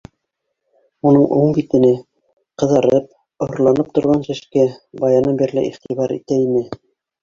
[1.09, 1.91] Уның уң Битенә,
[2.63, 3.07] ҡыҙарып,
[3.49, 4.69] ороланып торған шешкә,
[5.07, 6.71] баянан бирле Ютибар итә ине